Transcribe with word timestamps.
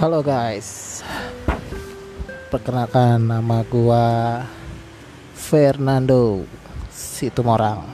Halo 0.00 0.24
guys. 0.24 1.04
Perkenalkan 2.48 3.20
nama 3.20 3.60
gua 3.68 4.40
Fernando 5.36 6.40
Situmorang. 6.88 7.84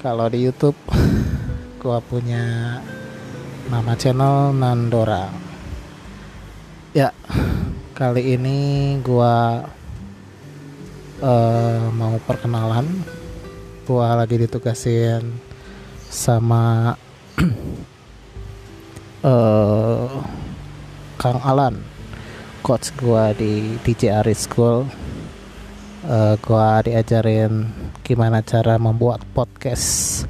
Kalau 0.00 0.24
di 0.32 0.48
Youtube 0.48 0.80
Gua 1.84 2.00
punya 2.00 2.80
Nama 3.68 3.92
channel 4.00 4.56
Nandora. 4.56 5.28
Ya 6.96 7.12
Kali 7.92 8.40
ini 8.40 8.96
gua 9.04 9.60
eh, 11.20 11.84
Mau 11.92 12.16
perkenalan. 12.24 12.88
Gua 13.84 14.24
lagi 14.24 14.40
ditugasin 14.40 15.20
Sama 16.08 16.96
eh 19.20 20.35
Kang 21.26 21.42
Alan. 21.42 21.74
Coach 22.62 22.94
gua 23.02 23.34
di 23.34 23.74
DJ 23.82 24.22
Aris 24.22 24.46
School. 24.46 24.86
Eh, 26.06 26.38
gua 26.38 26.78
diajarin 26.86 27.66
gimana 28.06 28.46
cara 28.46 28.78
membuat 28.78 29.26
podcast. 29.34 30.22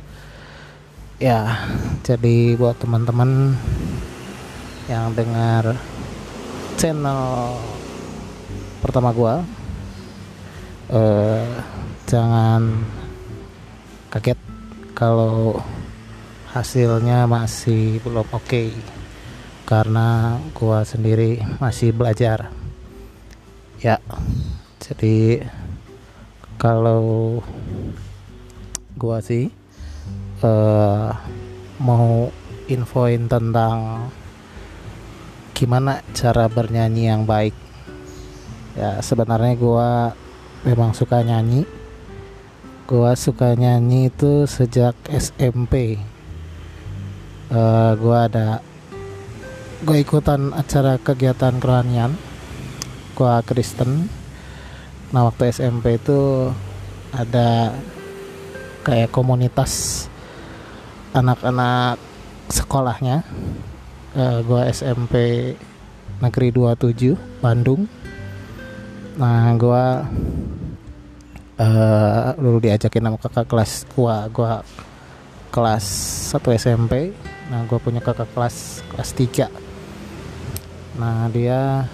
Ya 1.21 1.69
jadi 2.01 2.57
buat 2.57 2.81
teman-teman 2.81 3.61
yang 4.89 5.13
dengar 5.13 5.77
channel 6.81 7.61
pertama 8.81 9.13
gua 9.13 9.45
eh 10.89 11.45
jangan 12.09 12.73
kaget 14.09 14.41
kalau 14.97 15.61
hasilnya 16.57 17.29
masih 17.29 18.01
belum 18.01 18.25
oke 18.33 18.96
karena 19.67 20.39
gua 20.55 20.87
sendiri 20.87 21.43
masih 21.59 21.91
belajar. 21.91 22.55
Ya 23.83 23.99
jadi 24.79 25.43
kalau 26.57 27.43
gua 28.95 29.19
sih 29.19 29.51
eh 30.41 31.11
mau 31.83 32.31
infoin 32.71 33.27
tentang 33.27 34.09
gimana 35.53 36.07
cara 36.15 36.47
bernyanyi 36.47 37.11
yang 37.11 37.27
baik. 37.27 37.53
Ya 38.79 39.03
sebenarnya 39.03 39.59
gua 39.59 40.15
memang 40.63 40.95
suka 40.95 41.27
nyanyi. 41.27 41.67
Gua 42.87 43.19
suka 43.19 43.59
nyanyi 43.59 44.15
itu 44.15 44.47
sejak 44.47 44.95
SMP 45.11 45.99
Eh, 47.47 47.93
gua 48.03 48.27
ada 48.27 48.59
gue 49.85 50.01
ikutan 50.01 50.57
acara 50.57 50.97
kegiatan 50.97 51.61
kerohanian. 51.61 52.17
Gua 53.13 53.45
Kristen. 53.45 54.09
Nah 55.13 55.29
waktu 55.29 55.53
SMP 55.53 56.01
itu 56.01 56.49
ada 57.13 57.77
kayak 58.85 59.13
komunitas 59.13 60.05
anak-anak 61.13 62.01
sekolahnya. 62.49 63.21
Eh, 64.17 64.41
gua 64.49 64.65
SMP 64.73 65.15
negeri 66.25 66.49
27 66.53 67.17
Bandung. 67.45 67.85
Nah 69.21 69.53
gua 69.61 70.09
eh 71.57 72.29
dulu 72.37 72.61
diajakin 72.65 73.13
sama 73.13 73.19
kakak 73.21 73.45
kelas 73.49 73.73
gua. 73.93 74.25
Gua 74.33 74.65
kelas 75.53 75.85
1 76.33 76.53
SMP 76.57 77.13
nah 77.47 77.63
gue 77.63 77.79
punya 77.79 78.03
kakak 78.03 78.27
kelas 78.35 78.83
kelas 78.91 79.11
3 79.15 79.49
nah 80.99 81.29
dia 81.31 81.87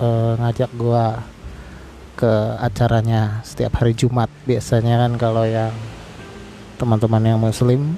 eh, 0.00 0.32
ngajak 0.40 0.70
gua 0.74 1.20
ke 2.20 2.32
acaranya 2.60 3.40
setiap 3.40 3.80
hari 3.80 3.96
Jumat. 3.96 4.28
Biasanya 4.44 5.08
kan 5.08 5.12
kalau 5.16 5.48
yang 5.48 5.72
teman-teman 6.76 7.24
yang 7.24 7.40
muslim 7.40 7.96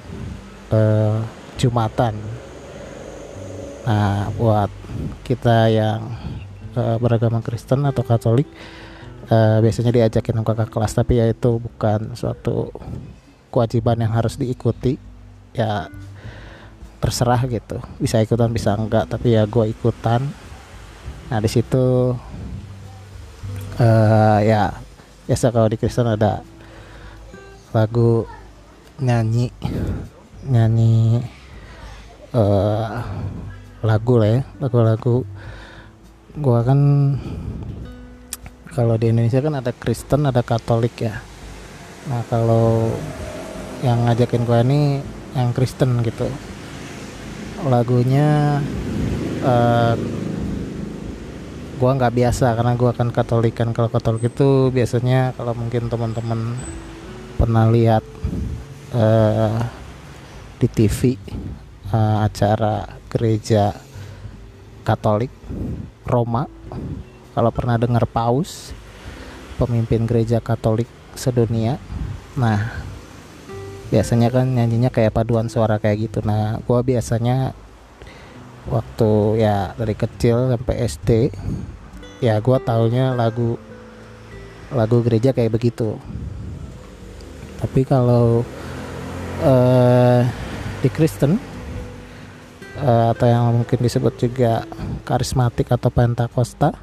eh, 0.71 1.19
Jumatan. 1.59 2.15
Nah 3.83 4.31
buat 4.39 4.71
kita 5.27 5.67
yang 5.67 6.07
eh, 6.71 6.97
beragama 7.03 7.43
Kristen 7.43 7.83
atau 7.83 8.07
Katolik 8.07 8.47
eh, 9.27 9.59
biasanya 9.59 9.91
diajakin 9.91 10.39
sama 10.39 10.47
kakak 10.47 10.71
kelas. 10.71 10.95
Tapi 10.95 11.19
ya 11.19 11.25
itu 11.27 11.59
bukan 11.59 12.15
suatu 12.15 12.71
kewajiban 13.51 13.99
yang 13.99 14.15
harus 14.15 14.39
diikuti. 14.39 14.95
Ya 15.51 15.91
terserah 17.03 17.43
gitu. 17.51 17.83
Bisa 17.99 18.23
ikutan 18.23 18.47
bisa 18.55 18.79
enggak 18.79 19.11
tapi 19.11 19.35
ya 19.35 19.43
gue 19.43 19.67
ikutan. 19.67 20.23
Nah 21.27 21.39
di 21.43 21.51
situ 21.51 22.15
eh 23.75 24.39
ya 24.47 24.71
biasa 25.27 25.51
kalau 25.51 25.67
di 25.67 25.75
Kristen 25.75 26.07
ada 26.07 26.39
lagu 27.75 28.23
nyanyi 29.03 29.49
nyanyi 30.47 31.19
eh 32.31 32.95
lagu 33.83 34.13
lah 34.15 34.29
ya 34.39 34.41
lagu-lagu. 34.63 35.27
Gua 36.33 36.65
kan 36.65 36.79
kalau 38.73 38.97
di 38.97 39.11
Indonesia 39.11 39.43
kan 39.43 39.59
ada 39.59 39.69
Kristen 39.75 40.25
ada 40.25 40.39
Katolik 40.39 40.95
ya. 41.03 41.19
Nah 42.07 42.23
kalau 42.31 42.93
yang 43.83 44.07
ngajakin 44.07 44.47
gua 44.47 44.63
ini 44.63 45.03
yang 45.33 45.49
Kristen 45.51 45.99
gitu 46.05 46.29
lagunya 47.67 48.59
eh 49.43 49.95
gua 51.79 51.91
nggak 51.99 52.15
biasa 52.15 52.55
karena 52.55 52.73
gua 52.79 52.91
kan 52.95 53.09
Katolik 53.11 53.59
kan. 53.59 53.71
Kalau 53.75 53.89
Katolik 53.91 54.31
itu 54.31 54.71
biasanya 54.71 55.35
kalau 55.35 55.55
mungkin 55.55 55.91
teman-teman 55.91 56.55
pernah 57.39 57.67
lihat 57.71 58.03
eh 58.95 59.59
di 60.63 60.67
TV 60.71 61.19
eh, 61.91 62.17
acara 62.23 62.87
gereja 63.11 63.75
Katolik 64.83 65.31
Roma 66.07 66.47
kalau 67.35 67.51
pernah 67.51 67.75
dengar 67.75 68.07
Paus 68.07 68.71
pemimpin 69.57 70.05
gereja 70.05 70.43
Katolik 70.43 70.87
sedunia. 71.15 71.79
Nah 72.35 72.82
biasanya 73.93 74.33
kan 74.33 74.49
nyanyinya 74.49 74.89
kayak 74.89 75.13
paduan 75.13 75.53
suara 75.53 75.77
kayak 75.77 76.09
gitu. 76.09 76.25
Nah 76.25 76.57
gua 76.65 76.81
biasanya 76.81 77.53
waktu 78.65 79.37
ya 79.45 79.77
dari 79.77 79.93
kecil 79.93 80.49
sampai 80.49 80.75
SD 80.89 81.09
ya 82.25 82.41
gua 82.41 82.57
taunya 82.57 83.13
lagu 83.13 83.61
lagu 84.73 85.05
gereja 85.05 85.29
kayak 85.29 85.53
begitu. 85.53 86.01
Tapi 87.61 87.85
kalau 87.85 88.41
eh 89.45 90.25
di 90.81 90.89
Kristen 90.89 91.37
eh, 92.81 93.05
atau 93.13 93.27
yang 93.29 93.61
mungkin 93.61 93.77
disebut 93.77 94.17
juga 94.17 94.65
karismatik 95.05 95.69
atau 95.69 95.93
pentakosta 95.93 96.73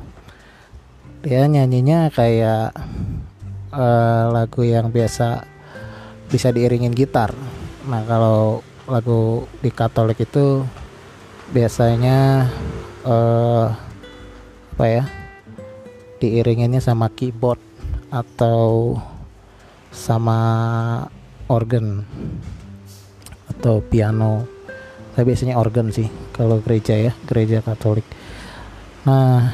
dia 1.26 1.44
nyanyinya 1.50 2.08
kayak 2.14 2.70
eh, 3.74 4.24
lagu 4.30 4.62
yang 4.62 4.94
biasa 4.94 5.44
bisa 6.30 6.54
diiringin 6.54 6.94
gitar. 6.94 7.34
Nah 7.90 8.06
kalau 8.06 8.62
lagu 8.86 9.44
di 9.58 9.68
Katolik 9.74 10.22
itu 10.22 10.62
biasanya 11.50 12.46
eh 13.02 13.66
apa 14.70 14.84
ya 14.86 15.04
diiringinnya 16.22 16.80
sama 16.80 17.10
keyboard 17.12 17.60
atau 18.08 18.96
sama 19.90 20.40
organ 21.50 22.06
atau 23.50 23.82
piano. 23.82 24.46
Tapi 25.10 25.26
biasanya 25.26 25.58
organ 25.58 25.90
sih 25.90 26.06
kalau 26.30 26.62
gereja 26.62 26.94
ya 26.94 27.12
gereja 27.26 27.60
Katolik. 27.60 28.06
Nah 29.04 29.50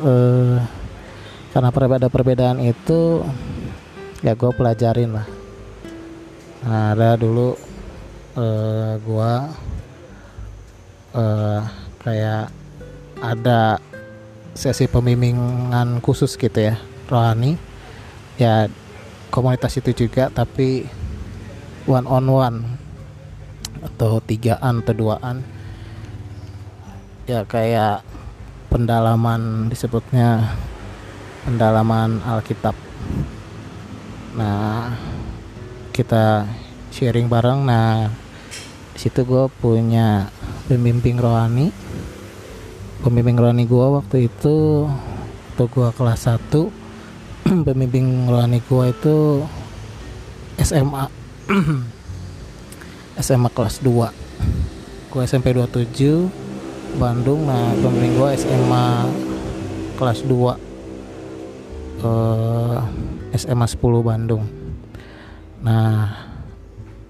eh 0.00 0.56
karena 1.52 1.68
perbedaan-perbedaan 1.68 2.64
itu 2.64 3.24
ya 4.24 4.32
gue 4.34 4.50
pelajarin 4.50 5.14
lah 5.14 5.37
Nah, 6.66 6.94
ada 6.94 7.14
dulu 7.14 7.54
eh, 8.34 8.92
gua 9.02 9.50
eh, 11.14 11.60
kayak 12.02 12.50
ada 13.18 13.82
sesi 14.54 14.90
pembimbingan 14.90 16.02
khusus 16.02 16.34
gitu 16.34 16.58
ya, 16.58 16.78
rohani. 17.06 17.54
Ya 18.38 18.70
komunitas 19.30 19.78
itu 19.78 20.06
juga 20.06 20.30
tapi 20.30 20.86
one 21.86 22.06
on 22.06 22.26
one 22.26 22.58
atau 23.82 24.18
tigaan 24.22 24.82
atau 24.82 24.94
duaan. 24.94 25.46
Ya 27.28 27.44
kayak 27.46 28.02
pendalaman 28.72 29.70
disebutnya 29.70 30.54
pendalaman 31.46 32.20
Alkitab. 32.24 32.76
Nah, 34.36 34.94
kita 35.98 36.46
sharing 36.94 37.26
bareng. 37.26 37.66
Nah 37.66 38.06
di 38.94 38.98
situ 39.02 39.26
gue 39.26 39.50
punya 39.58 40.30
pembimbing 40.70 41.18
rohani. 41.18 41.74
Pembimbing 43.02 43.34
rohani 43.34 43.66
gua 43.66 43.98
waktu 43.98 44.30
itu 44.30 44.86
waktu 45.54 45.64
gua 45.74 45.90
kelas 45.90 46.30
1 46.30 46.54
pembimbing 47.66 48.30
rohani 48.30 48.62
gua 48.66 48.94
itu 48.94 49.42
SMA 50.58 51.10
SMA 53.18 53.50
kelas 53.58 53.82
2 53.82 55.10
gua 55.10 55.22
SMP 55.26 55.50
27 55.50 56.98
Bandung. 56.98 57.42
Nah 57.46 57.74
pembimbing 57.78 58.18
gua 58.18 58.34
SMA 58.38 58.86
kelas 59.98 60.22
2 60.26 60.58
eh, 62.02 62.78
SMA 63.34 63.66
10 63.66 63.78
Bandung 64.02 64.57
nah 65.58 66.14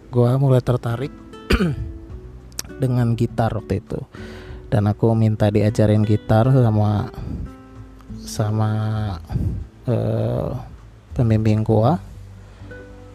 gua 0.08 0.40
mulai 0.40 0.64
tertarik 0.64 1.12
dengan 2.82 3.12
gitar 3.18 3.52
waktu 3.52 3.82
itu. 3.82 4.00
Dan 4.68 4.84
aku 4.84 5.16
minta 5.16 5.48
diajarin 5.48 6.04
gitar 6.04 6.48
sama 6.52 7.08
sama 8.20 8.70
eh, 9.88 10.48
pembimbing 11.16 11.64
gua. 11.64 11.98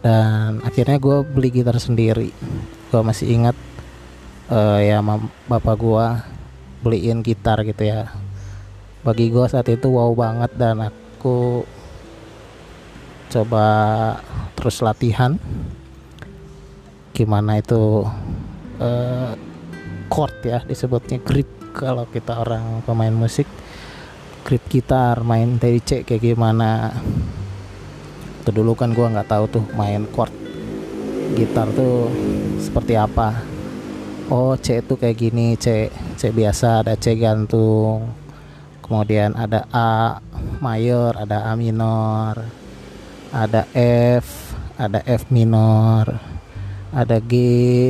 Dan 0.04 0.60
akhirnya 0.60 1.00
gue 1.00 1.24
beli 1.24 1.48
gitar 1.48 1.80
sendiri. 1.80 2.28
Gue 2.92 3.00
masih 3.00 3.40
ingat 3.40 3.56
eh, 4.52 4.92
ya 4.92 5.00
bapak 5.48 5.76
gua 5.80 6.26
beliin 6.84 7.24
gitar 7.24 7.64
gitu 7.64 7.88
ya. 7.88 8.12
Bagi 9.00 9.32
gue 9.32 9.46
saat 9.48 9.68
itu 9.72 9.88
wow 9.88 10.12
banget 10.12 10.52
dan 10.60 10.84
aku 10.84 11.64
coba 13.32 13.66
terus 14.64 14.80
latihan. 14.80 15.36
Gimana 17.12 17.60
itu 17.60 18.00
eh, 18.80 19.36
chord 20.08 20.32
ya 20.40 20.64
disebutnya 20.64 21.20
grip 21.20 21.76
kalau 21.76 22.08
kita 22.08 22.40
orang 22.40 22.80
pemain 22.88 23.12
musik 23.12 23.44
grip 24.40 24.64
gitar 24.72 25.20
main 25.20 25.60
dari 25.60 25.84
C 25.84 26.00
kayak 26.00 26.32
gimana? 26.32 26.96
Itu 28.40 28.56
dulu 28.56 28.72
kan 28.72 28.96
gua 28.96 29.12
nggak 29.12 29.28
tahu 29.28 29.44
tuh 29.52 29.64
main 29.76 30.08
chord 30.16 30.32
gitar 31.36 31.68
tuh 31.76 32.08
seperti 32.56 32.96
apa. 32.96 33.44
Oh 34.32 34.56
C 34.56 34.80
itu 34.80 34.96
kayak 34.96 35.20
gini 35.20 35.60
C 35.60 35.92
C 36.16 36.32
biasa 36.32 36.80
ada 36.80 36.96
C 36.96 37.20
gantung. 37.20 38.16
Kemudian 38.80 39.36
ada 39.36 39.68
A 39.68 40.24
mayor 40.64 41.20
ada 41.20 41.52
A 41.52 41.52
minor 41.52 42.64
ada 43.28 43.68
F 43.76 44.43
ada 44.74 45.00
F 45.06 45.30
minor 45.30 46.18
ada 46.94 47.18
G 47.18 47.32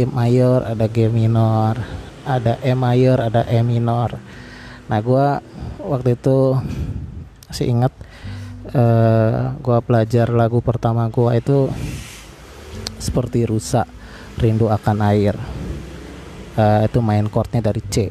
mayor 0.08 0.64
ada 0.64 0.88
G 0.88 1.12
minor 1.12 1.76
ada 2.24 2.56
E 2.64 2.72
mayor 2.72 3.20
ada 3.20 3.44
E 3.44 3.60
minor. 3.60 4.16
Nah 4.88 4.98
gua 5.04 5.44
waktu 5.80 6.16
itu 6.16 6.56
masih 7.48 7.68
ingat 7.68 7.92
eh 8.72 9.52
gua 9.60 9.84
belajar 9.84 10.32
lagu 10.32 10.64
pertama 10.64 11.04
gua 11.12 11.36
itu 11.36 11.68
seperti 12.96 13.44
rusak 13.44 13.84
rindu 14.40 14.72
akan 14.72 14.98
air. 15.04 15.36
Eh, 16.54 16.86
itu 16.86 17.02
main 17.02 17.26
chordnya 17.28 17.60
dari 17.60 17.82
C. 17.92 18.08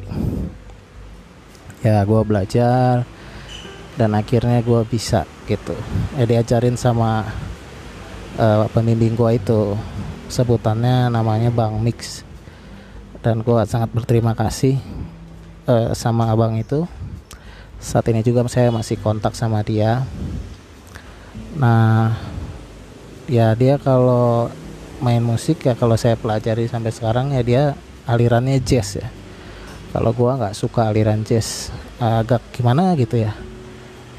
Ya 1.82 2.04
gua 2.06 2.22
belajar 2.22 3.02
dan 3.98 4.14
akhirnya 4.14 4.62
gua 4.62 4.86
bisa 4.86 5.26
gitu. 5.50 5.74
Ya 6.14 6.24
diajarin 6.28 6.78
sama 6.78 7.26
eh, 8.38 8.66
pembimbing 8.70 9.14
gua 9.14 9.34
itu. 9.34 9.78
Sebutannya 10.30 11.12
namanya 11.12 11.50
Bang 11.54 11.78
Mix. 11.82 12.26
Dan 13.22 13.40
gua 13.40 13.64
sangat 13.64 13.90
berterima 13.94 14.36
kasih 14.36 14.78
eh, 15.68 15.90
sama 15.96 16.30
abang 16.30 16.58
itu. 16.58 16.84
Saat 17.78 18.08
ini 18.08 18.24
juga 18.24 18.44
saya 18.48 18.72
masih 18.72 18.96
kontak 19.00 19.36
sama 19.36 19.60
dia. 19.60 20.02
Nah 21.54 22.16
ya 23.28 23.56
dia 23.56 23.80
kalau 23.80 24.50
main 25.00 25.20
musik 25.20 25.64
ya 25.64 25.74
kalau 25.76 25.96
saya 25.96 26.16
pelajari 26.16 26.68
sampai 26.68 26.92
sekarang 26.92 27.32
ya 27.32 27.42
dia 27.44 27.62
alirannya 28.08 28.60
jazz 28.60 28.98
ya. 28.98 29.08
Kalau 29.94 30.10
gua 30.10 30.34
nggak 30.40 30.58
suka 30.58 30.90
aliran 30.90 31.22
jazz 31.22 31.70
agak 32.02 32.42
gimana 32.50 32.98
gitu 32.98 33.20
ya. 33.20 33.32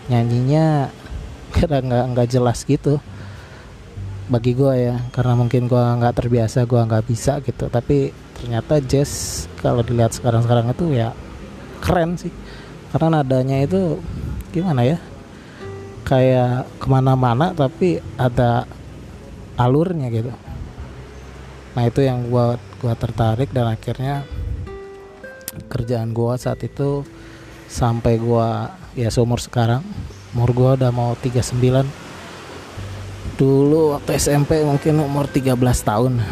Nyanyinya 0.07 0.89
kadang 1.55 1.89
nggak 1.89 2.05
nggak 2.15 2.27
jelas 2.31 2.61
gitu 2.63 3.01
bagi 4.25 4.57
gua 4.57 4.73
ya 4.73 4.95
karena 5.13 5.37
mungkin 5.37 5.69
gua 5.69 5.93
nggak 6.01 6.17
terbiasa 6.17 6.65
gua 6.65 6.85
nggak 6.89 7.05
bisa 7.05 7.37
gitu. 7.45 7.69
Tapi 7.69 8.09
ternyata 8.37 8.81
jazz 8.81 9.45
kalau 9.61 9.85
dilihat 9.85 10.17
sekarang-sekarang 10.17 10.73
itu 10.73 10.85
ya 10.97 11.13
keren 11.81 12.17
sih. 12.17 12.33
Karena 12.89 13.21
nadanya 13.21 13.61
itu 13.61 14.01
gimana 14.49 14.87
ya 14.87 14.97
kayak 16.05 16.69
ke 16.77 16.87
mana-mana 16.87 17.51
tapi 17.53 18.01
ada 18.17 18.65
alurnya 19.57 20.09
gitu. 20.09 20.31
Nah 21.75 21.83
itu 21.85 22.01
yang 22.01 22.25
gua 22.29 22.57
gua 22.81 22.93
tertarik 22.97 23.49
dan 23.53 23.69
akhirnya 23.69 24.25
kerjaan 25.69 26.11
gua 26.11 26.37
saat 26.37 26.61
itu 26.65 27.05
sampai 27.69 28.17
gua 28.17 28.73
ya 28.95 29.11
seumur 29.11 29.41
sekarang 29.41 29.83
umur 30.35 30.51
gua 30.55 30.69
udah 30.79 30.91
mau 30.91 31.15
39 31.17 32.04
dulu 33.35 33.99
waktu 33.99 34.15
SMP 34.15 34.63
mungkin 34.63 35.03
umur 35.03 35.27
13 35.27 35.59
tahun. 35.59 36.23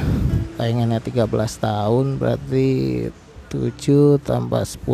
Pengennya 0.56 1.04
13 1.04 1.28
tahun 1.60 2.06
berarti 2.16 2.68
7 3.52 4.24
tambah 4.24 4.64
10 4.64 4.88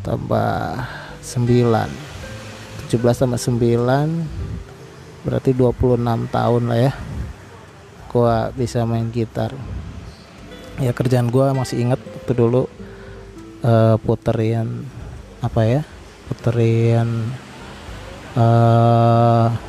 tambah 0.00 0.52
9 1.20 2.88
17 2.88 3.20
tambah 3.20 3.40
9 3.40 5.28
berarti 5.28 5.50
26 5.52 6.32
tahun 6.32 6.62
lah 6.72 6.78
ya. 6.88 6.92
Gua 8.08 8.48
bisa 8.56 8.88
main 8.88 9.12
gitar. 9.12 9.52
Ya 10.80 10.96
kerjaan 10.96 11.28
gua 11.28 11.52
masih 11.52 11.84
inget 11.84 12.00
waktu 12.00 12.32
dulu 12.32 12.64
eh, 13.60 13.96
puterin 14.00 14.88
apa 15.44 15.62
ya 15.62 15.82
puterin 16.28 17.30
eh 18.34 19.67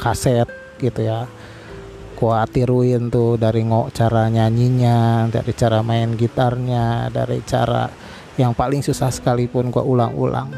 kaset 0.00 0.48
gitu 0.80 1.04
ya. 1.04 1.28
Gua 2.16 2.48
tiruin 2.48 3.12
tuh 3.12 3.36
dari 3.36 3.64
ngok 3.64 3.92
cara 3.92 4.32
nyanyinya 4.32 5.28
dari 5.28 5.52
cara 5.52 5.84
main 5.84 6.16
gitarnya 6.16 7.12
dari 7.12 7.44
cara 7.44 7.88
yang 8.40 8.56
paling 8.56 8.80
susah 8.80 9.12
sekalipun 9.12 9.68
gua 9.68 9.84
ulang-ulang. 9.84 10.48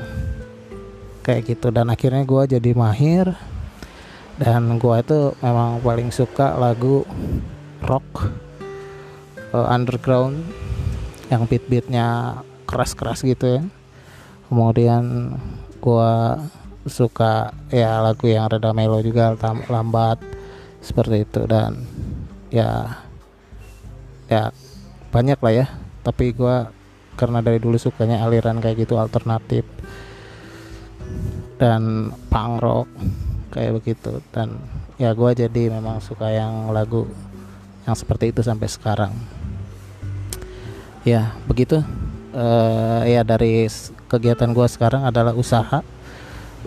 Kayak 1.27 1.59
gitu. 1.59 1.75
Dan 1.75 1.91
akhirnya 1.91 2.23
gua 2.23 2.47
jadi 2.47 2.71
mahir. 2.75 3.35
Dan 4.39 4.79
gua 4.79 5.03
itu 5.03 5.35
memang 5.43 5.83
paling 5.83 6.15
suka 6.15 6.55
lagu 6.55 7.03
rock 7.83 8.31
eh, 9.55 9.67
underground 9.71 10.43
yang 11.31 11.47
beat-beatnya 11.47 12.39
keras-keras 12.67 13.23
gitu 13.27 13.59
ya. 13.59 13.63
Kemudian 14.51 15.37
gua 15.79 16.43
suka 16.87 17.55
ya 17.71 18.03
lagu 18.03 18.27
yang 18.27 18.51
rada 18.51 18.75
melo 18.75 18.99
juga 19.03 19.35
lambat 19.71 20.19
seperti 20.83 21.27
itu. 21.27 21.43
Dan 21.47 21.87
ya 22.51 22.99
ya 24.27 24.51
banyak 25.15 25.39
lah 25.39 25.53
ya. 25.53 25.67
Tapi 26.03 26.35
gua 26.35 26.71
karena 27.15 27.45
dari 27.45 27.63
dulu 27.63 27.77
sukanya 27.79 28.25
aliran 28.25 28.59
kayak 28.59 28.89
gitu 28.89 28.97
alternatif 28.99 29.63
dan 31.61 32.11
punk 32.33 32.59
rock 32.59 32.89
kayak 33.55 33.79
begitu. 33.79 34.19
Dan 34.35 34.59
ya 34.99 35.15
gua 35.15 35.37
jadi 35.37 35.71
memang 35.71 36.03
suka 36.03 36.33
yang 36.33 36.75
lagu 36.75 37.07
yang 37.87 37.95
seperti 37.95 38.35
itu 38.35 38.43
sampai 38.43 38.67
sekarang. 38.67 39.13
Ya 41.03 41.35
begitu. 41.47 41.83
Eh, 42.33 43.03
ya 43.13 43.21
dari 43.23 43.69
kegiatan 44.09 44.51
gua 44.57 44.65
sekarang 44.65 45.05
adalah 45.05 45.37
usaha 45.37 45.85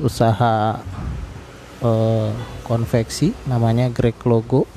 usaha 0.02 0.80
eh, 1.84 2.32
konveksi 2.66 3.32
namanya 3.46 3.88
Greg 3.94 4.18
Logo. 4.26 4.68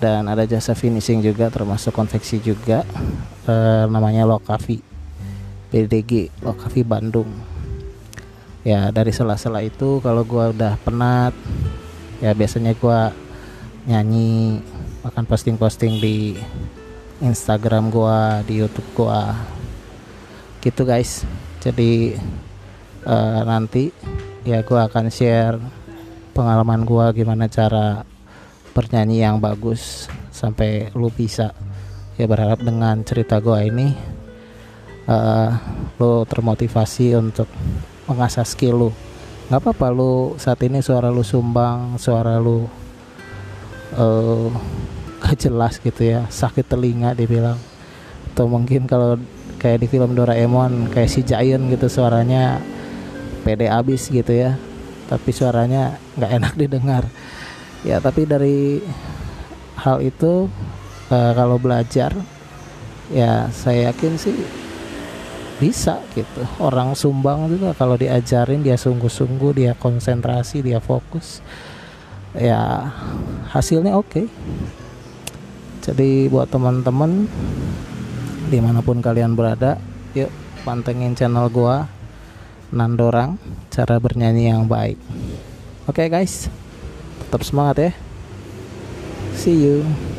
Dan 0.00 0.32
ada 0.32 0.48
jasa 0.48 0.72
finishing 0.72 1.20
juga 1.20 1.52
termasuk 1.52 1.92
konveksi 1.92 2.40
juga 2.40 2.88
eh, 3.44 3.84
namanya 3.84 4.24
Lokavi 4.24 4.80
BDG 5.70 6.42
Lokavi 6.42 6.82
Bandung. 6.82 7.30
Ya 8.66 8.92
dari 8.92 9.14
sela-sela 9.14 9.64
itu 9.64 10.02
kalau 10.04 10.26
gua 10.26 10.52
udah 10.52 10.76
penat 10.84 11.32
ya 12.20 12.36
biasanya 12.36 12.76
gua 12.76 13.14
nyanyi 13.88 14.60
akan 15.00 15.24
posting-posting 15.24 15.96
di 15.96 16.36
Instagram 17.24 17.88
gua 17.88 18.44
di 18.44 18.60
YouTube 18.60 18.88
gua. 18.92 19.36
Gitu 20.60 20.84
guys. 20.84 21.24
Jadi 21.60 22.16
eh, 23.04 23.40
nanti 23.46 23.92
ya 24.46 24.64
gua 24.64 24.88
akan 24.88 25.12
share 25.12 25.60
pengalaman 26.32 26.86
gua 26.88 27.12
gimana 27.12 27.50
cara 27.50 28.06
bernyanyi 28.72 29.20
yang 29.24 29.42
bagus 29.42 30.06
sampai 30.30 30.88
lu 30.94 31.10
bisa. 31.12 31.52
Ya 32.20 32.28
berharap 32.28 32.60
dengan 32.60 33.00
cerita 33.04 33.40
gua 33.40 33.64
ini 33.64 33.96
uh, 35.08 35.50
lo 35.96 36.24
termotivasi 36.28 37.16
untuk 37.16 37.48
mengasah 38.04 38.44
skill 38.44 38.88
lo 38.88 38.90
nggak 39.50 39.66
apa-apa 39.66 39.88
lo 39.90 40.38
saat 40.38 40.62
ini 40.62 40.78
suara 40.78 41.10
lo 41.10 41.26
sumbang 41.26 41.98
suara 41.98 42.38
lo 42.38 42.70
uh, 43.98 44.46
jelas 45.34 45.82
gitu 45.82 46.06
ya 46.06 46.26
sakit 46.30 46.66
telinga 46.70 47.14
dibilang. 47.18 47.58
Atau 48.30 48.46
mungkin 48.46 48.86
kalau 48.86 49.18
kayak 49.58 49.84
di 49.84 49.86
film 49.90 50.14
Doraemon 50.14 50.88
kayak 50.94 51.10
si 51.10 51.26
Giant 51.26 51.66
gitu 51.68 51.90
suaranya 51.90 52.62
pede 53.42 53.66
abis 53.66 54.08
gitu 54.12 54.30
ya. 54.30 54.56
Tapi 55.10 55.30
suaranya 55.34 55.98
nggak 56.14 56.32
enak 56.40 56.54
didengar. 56.54 57.04
Ya 57.82 57.98
tapi 57.98 58.28
dari 58.28 58.84
hal 59.80 60.04
itu 60.04 60.46
uh, 61.08 61.32
kalau 61.32 61.56
belajar 61.56 62.12
ya 63.10 63.48
saya 63.50 63.90
yakin 63.90 64.14
sih 64.20 64.36
bisa 65.60 66.00
gitu. 66.16 66.46
Orang 66.56 66.96
sumbang 66.96 67.52
juga 67.52 67.76
kalau 67.76 67.96
diajarin 68.00 68.64
dia 68.64 68.80
sungguh-sungguh 68.80 69.52
dia 69.60 69.72
konsentrasi 69.76 70.64
dia 70.64 70.80
fokus 70.80 71.44
ya 72.36 72.88
hasilnya 73.50 73.98
oke. 73.98 74.06
Okay. 74.08 74.26
jadi 75.80 76.28
buat 76.28 76.52
teman-teman 76.52 77.24
di 78.52 78.58
mana 78.60 78.84
pun 78.84 79.00
kalian 79.00 79.32
berada 79.32 79.80
yuk 80.12 80.28
pantengin 80.62 81.16
channel 81.16 81.48
gua 81.48 81.88
Nandorang 82.70 83.38
cara 83.70 83.98
bernyanyi 83.98 84.50
yang 84.50 84.66
baik. 84.70 84.98
Oke 85.90 86.06
okay, 86.06 86.06
guys. 86.06 86.46
Tetap 87.26 87.42
semangat 87.42 87.76
ya. 87.78 87.92
See 89.34 89.56
you 89.56 90.09